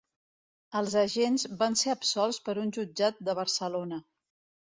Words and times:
Els 0.79 0.93
agents 1.01 1.43
van 1.59 1.77
ser 1.81 1.91
absolts 1.93 2.41
per 2.47 2.57
un 2.63 2.73
jutjat 2.77 3.23
de 3.27 3.39
Barcelona. 3.43 4.01